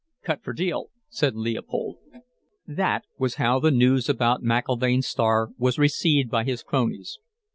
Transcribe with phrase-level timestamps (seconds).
[0.23, 1.97] "Cut for deal," said Leopold.
[2.65, 7.19] That was how the news about McIlvaine's Star was received by his cronies.